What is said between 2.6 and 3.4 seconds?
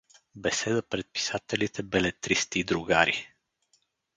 Другари!